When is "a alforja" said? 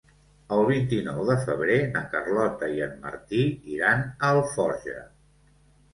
4.09-4.97